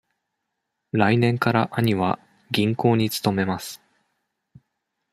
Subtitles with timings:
[0.93, 2.17] 来年から兄は
[2.49, 3.83] 銀行に勤めます。